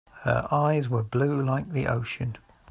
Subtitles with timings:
[0.23, 2.35] Her eyes were blue like the ocean.